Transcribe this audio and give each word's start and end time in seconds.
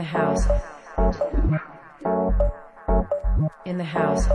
the 0.00 0.06
house. 0.06 0.46
In 3.66 3.76
the 3.76 3.84
house. 3.84 4.26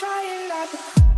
trying 0.00 0.48
not 0.48 0.70
to 0.70 1.09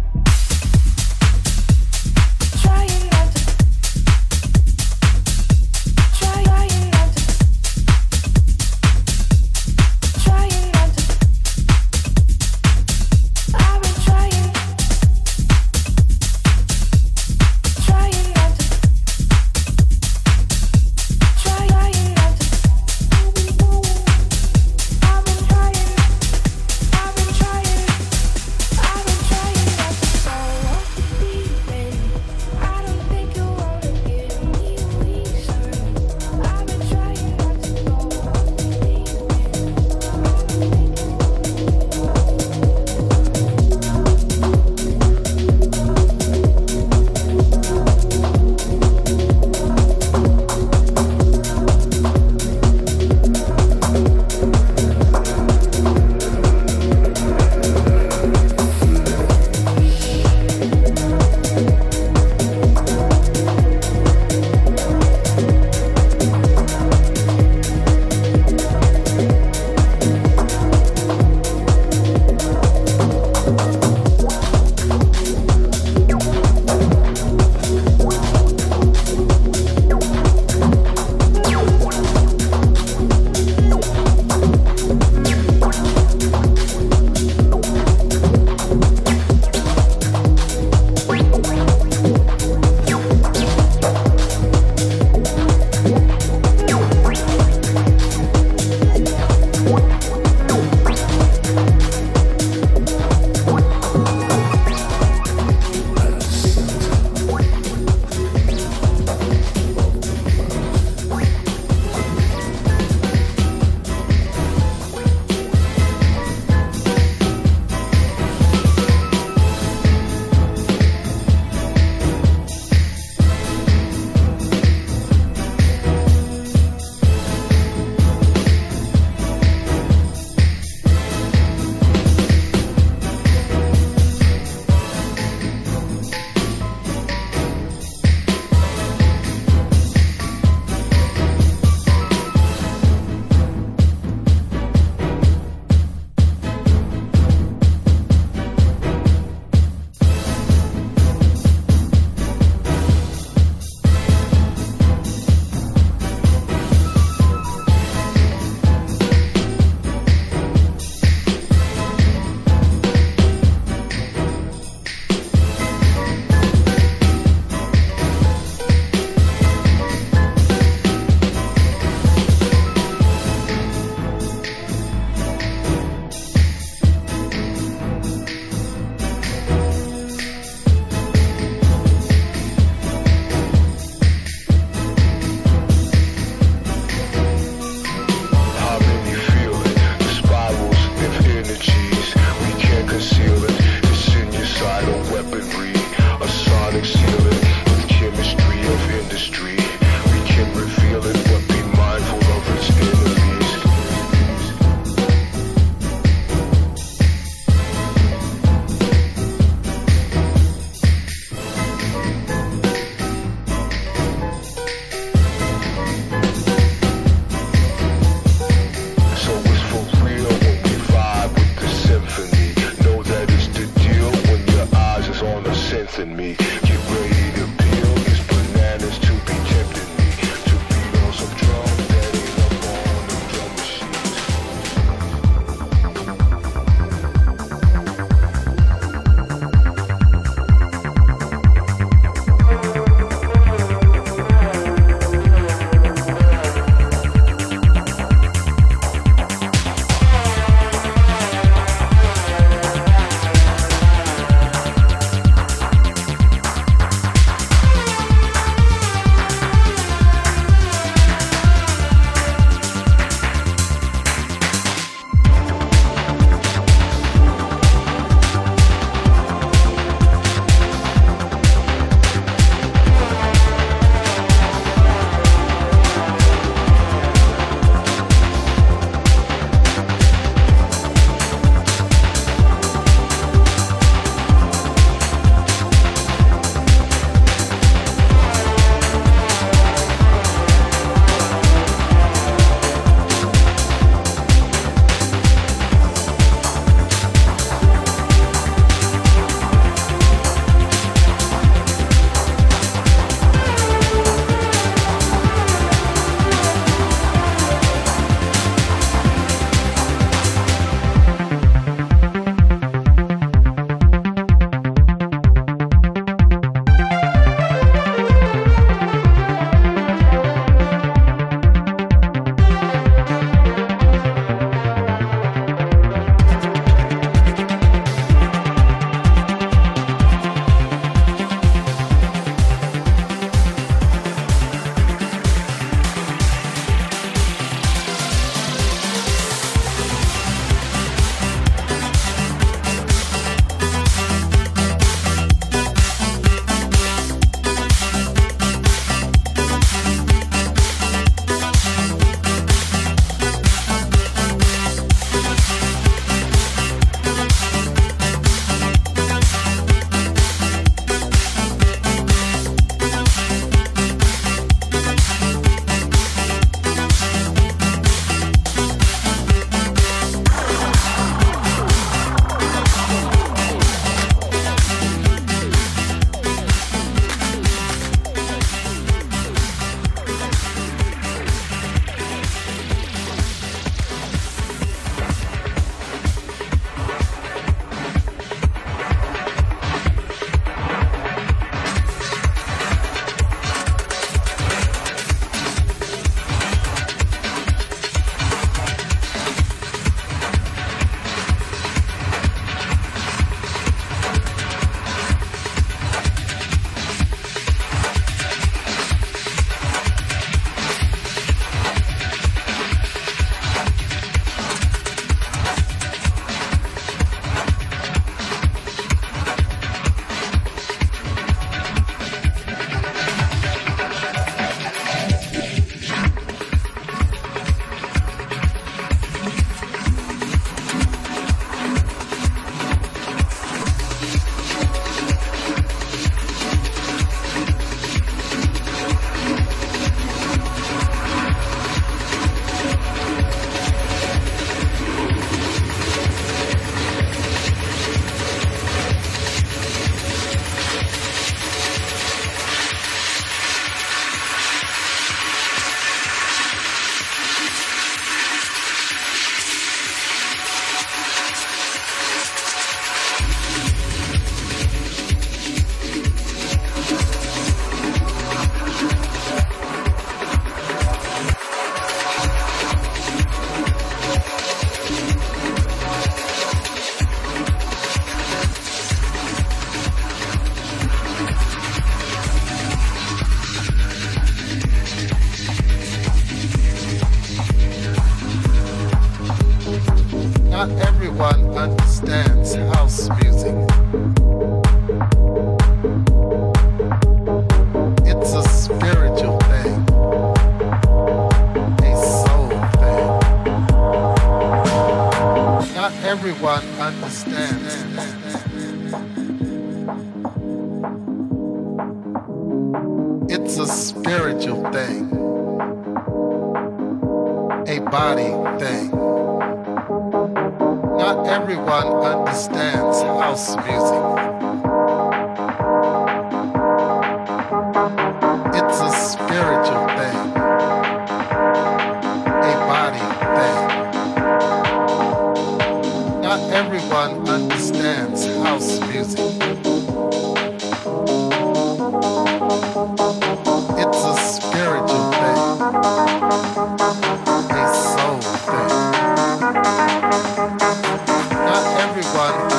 Not 552.15 552.52